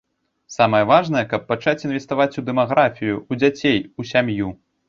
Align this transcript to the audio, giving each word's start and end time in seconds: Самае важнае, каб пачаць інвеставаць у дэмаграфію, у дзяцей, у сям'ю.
Самае 0.53 0.79
важнае, 0.91 1.23
каб 1.33 1.45
пачаць 1.51 1.83
інвеставаць 1.85 2.37
у 2.43 2.47
дэмаграфію, 2.49 3.21
у 3.31 3.41
дзяцей, 3.43 3.79
у 3.99 4.09
сям'ю. 4.15 4.53